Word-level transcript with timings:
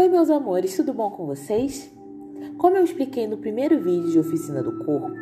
Oi, 0.00 0.08
meus 0.08 0.30
amores, 0.30 0.74
tudo 0.74 0.94
bom 0.94 1.10
com 1.10 1.26
vocês? 1.26 1.92
Como 2.56 2.74
eu 2.74 2.82
expliquei 2.82 3.26
no 3.26 3.36
primeiro 3.36 3.78
vídeo 3.78 4.10
de 4.10 4.18
oficina 4.18 4.62
do 4.62 4.82
corpo, 4.82 5.14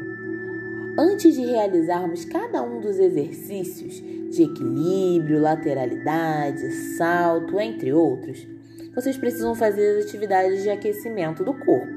antes 0.97 1.35
de 1.35 1.45
realizarmos 1.45 2.25
cada 2.25 2.63
um 2.63 2.81
dos 2.81 2.97
exercícios 2.97 3.95
de 4.31 4.45
equilíbrio, 4.45 5.41
lateralidade, 5.41 6.71
salto, 6.97 7.59
entre 7.59 7.93
outros, 7.93 8.47
vocês 8.95 9.17
precisam 9.17 9.53
fazer 9.53 9.99
as 9.99 10.05
atividades 10.05 10.63
de 10.63 10.71
aquecimento 10.71 11.43
do 11.43 11.55
corpo 11.55 11.93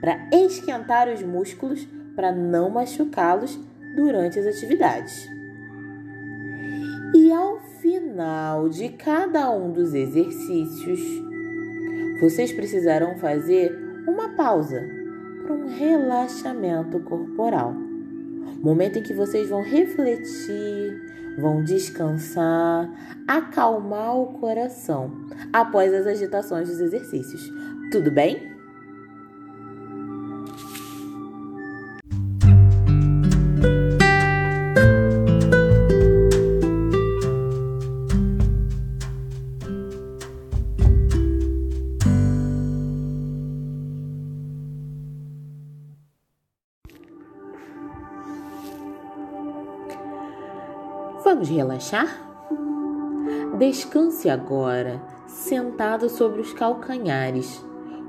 para 0.00 0.26
esquentar 0.32 1.10
os 1.10 1.22
músculos 1.22 1.86
para 2.14 2.32
não 2.32 2.70
machucá-los 2.70 3.60
durante 3.94 4.38
as 4.38 4.46
atividades. 4.46 5.28
E 7.14 7.30
ao 7.30 7.60
final 7.82 8.70
de 8.70 8.88
cada 8.88 9.50
um 9.50 9.70
dos 9.70 9.92
exercícios, 9.92 11.25
vocês 12.20 12.52
precisarão 12.52 13.16
fazer 13.16 13.76
uma 14.06 14.30
pausa 14.30 14.88
para 15.42 15.54
um 15.54 15.66
relaxamento 15.66 16.98
corporal. 17.00 17.74
Momento 18.62 18.98
em 18.98 19.02
que 19.02 19.12
vocês 19.12 19.48
vão 19.48 19.62
refletir, 19.62 21.36
vão 21.38 21.62
descansar, 21.62 22.90
acalmar 23.28 24.16
o 24.16 24.38
coração 24.38 25.10
após 25.52 25.92
as 25.92 26.06
agitações 26.06 26.68
dos 26.68 26.80
exercícios. 26.80 27.52
Tudo 27.92 28.10
bem? 28.10 28.55
Vamos 51.26 51.48
relaxar? 51.48 52.06
Descanse 53.58 54.30
agora, 54.30 55.02
sentado 55.26 56.08
sobre 56.08 56.40
os 56.40 56.52
calcanhares, 56.52 57.64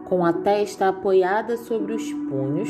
com 0.05 0.23
a 0.23 0.31
testa 0.31 0.89
apoiada 0.89 1.57
sobre 1.57 1.95
os 1.95 2.13
punhos, 2.13 2.69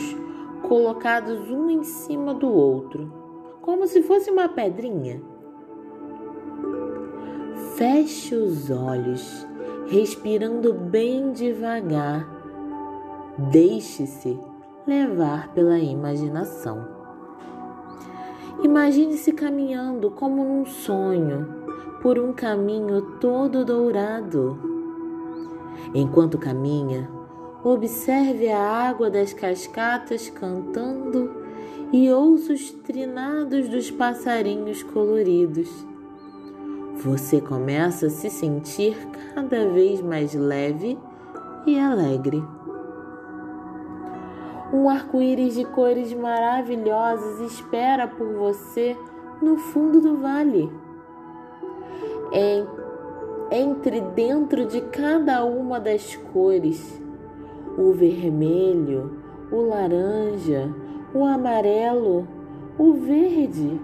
colocados 0.62 1.52
um 1.52 1.70
em 1.70 1.84
cima 1.84 2.34
do 2.34 2.48
outro, 2.50 3.12
como 3.62 3.86
se 3.88 4.02
fosse 4.02 4.31
uma 4.31 4.48
pedrinha. 4.48 5.22
Feche 7.76 8.34
os 8.34 8.70
olhos, 8.72 9.45
respirando 9.88 10.73
bem 10.73 11.34
devagar. 11.34 12.26
Deixe-se 13.52 14.39
levar 14.88 15.54
pela 15.54 15.78
imaginação. 15.78 16.97
Imagine-se 18.63 19.31
caminhando 19.33 20.09
como 20.09 20.44
num 20.44 20.66
sonho, 20.66 21.47
por 22.02 22.17
um 22.17 22.33
caminho 22.33 23.02
todo 23.19 23.64
dourado. 23.64 24.58
Enquanto 25.94 26.38
caminha, 26.38 27.09
observe 27.64 28.49
a 28.49 28.59
água 28.59 29.09
das 29.09 29.31
cascatas 29.31 30.30
cantando 30.30 31.31
e 31.91 32.11
ouça 32.11 32.53
os 32.53 32.72
trinados 32.72 33.69
dos 33.69 33.91
passarinhos 33.91 34.81
coloridos. 34.83 35.69
Você 36.95 37.39
começa 37.39 38.08
a 38.08 38.09
se 38.09 38.30
sentir 38.30 38.97
cada 39.36 39.69
vez 39.69 40.02
mais 40.02 40.33
leve 40.33 40.97
e 41.66 41.77
alegre. 41.77 42.44
Um 44.73 44.90
arco-íris 44.90 45.56
de 45.56 45.64
cores 45.64 46.14
maravilhosas 46.14 47.39
espera 47.39 48.08
por 48.08 48.28
você 48.33 48.98
no 49.42 49.58
fundo 49.58 50.02
do 50.02 50.17
vale. 50.17 50.70
Entre 53.50 54.02
dentro 54.02 54.66
de 54.66 54.82
cada 54.82 55.45
uma 55.45 55.80
das 55.80 56.17
cores, 56.33 57.02
o 57.77 57.94
vermelho, 57.94 59.20
o 59.50 59.61
laranja, 59.61 60.70
o 61.14 61.23
amarelo, 61.23 62.27
o 62.77 62.94
verde, 62.94 63.80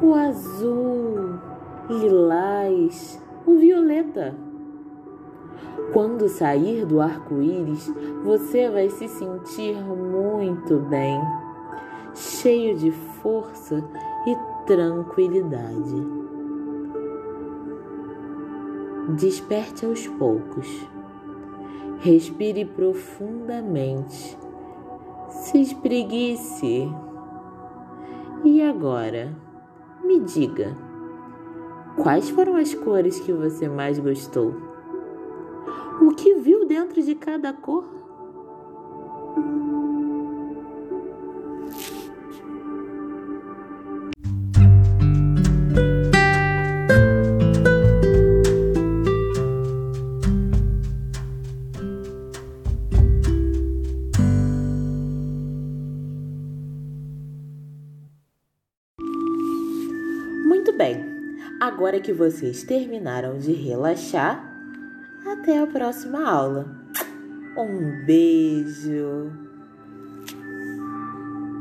o 0.00 0.14
azul, 0.14 1.38
lilás, 1.90 3.22
o 3.44 3.56
violeta. 3.56 4.34
Quando 5.92 6.26
sair 6.26 6.86
do 6.86 7.02
arco-íris, 7.02 7.92
você 8.24 8.70
vai 8.70 8.88
se 8.88 9.06
sentir 9.08 9.74
muito 9.74 10.78
bem, 10.78 11.20
cheio 12.14 12.78
de 12.78 12.90
força 12.90 13.84
e 14.26 14.66
tranquilidade. 14.66 16.22
Desperte 19.18 19.84
aos 19.84 20.06
poucos. 20.08 20.66
Respire 21.98 22.64
profundamente. 22.64 24.38
Se 25.28 25.60
espreguice. 25.60 26.90
E 28.44 28.62
agora, 28.62 29.36
me 30.02 30.20
diga, 30.20 30.74
quais 32.02 32.30
foram 32.30 32.56
as 32.56 32.72
cores 32.72 33.20
que 33.20 33.32
você 33.32 33.68
mais 33.68 33.98
gostou? 33.98 34.71
O 36.08 36.14
que 36.14 36.34
viu 36.34 36.66
dentro 36.66 37.00
de 37.00 37.14
cada 37.14 37.52
cor. 37.52 37.84
Muito 60.44 60.72
bem, 60.76 61.04
agora 61.60 62.00
que 62.00 62.12
vocês 62.12 62.64
terminaram 62.64 63.38
de 63.38 63.52
relaxar, 63.52 64.51
até 65.26 65.58
a 65.58 65.66
próxima 65.66 66.28
aula. 66.28 66.66
Um 67.56 68.04
beijo! 68.04 69.51